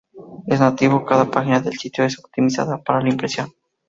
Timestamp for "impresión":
3.09-3.51